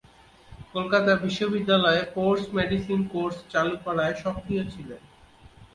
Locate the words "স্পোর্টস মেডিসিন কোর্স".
2.05-3.35